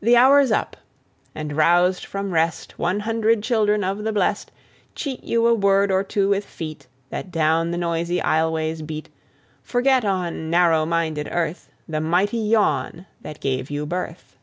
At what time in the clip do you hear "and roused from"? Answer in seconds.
1.34-2.30